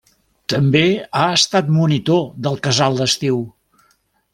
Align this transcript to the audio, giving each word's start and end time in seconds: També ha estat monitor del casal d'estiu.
També 0.53 0.81
ha 1.21 1.27
estat 1.41 1.71
monitor 1.77 2.27
del 2.49 2.61
casal 2.71 3.01
d'estiu. 3.03 3.43